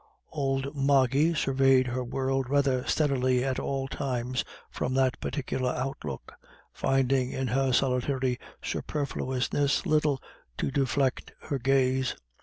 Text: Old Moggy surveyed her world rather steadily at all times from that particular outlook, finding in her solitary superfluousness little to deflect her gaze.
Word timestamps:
Old 0.31 0.73
Moggy 0.75 1.35
surveyed 1.35 1.85
her 1.85 2.03
world 2.03 2.49
rather 2.49 2.83
steadily 2.87 3.43
at 3.43 3.59
all 3.59 3.87
times 3.87 4.43
from 4.71 4.95
that 4.95 5.19
particular 5.19 5.69
outlook, 5.73 6.33
finding 6.73 7.29
in 7.31 7.49
her 7.49 7.71
solitary 7.71 8.39
superfluousness 8.63 9.85
little 9.85 10.19
to 10.57 10.71
deflect 10.71 11.33
her 11.49 11.59
gaze. 11.59 12.15